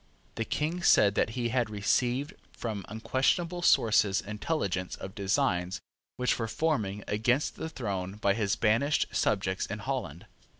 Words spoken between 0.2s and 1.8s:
The King said that he had